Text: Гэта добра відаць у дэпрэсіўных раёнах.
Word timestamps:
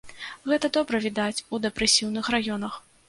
Гэта 0.51 0.71
добра 0.77 1.01
відаць 1.05 1.43
у 1.53 1.59
дэпрэсіўных 1.67 2.33
раёнах. 2.37 2.81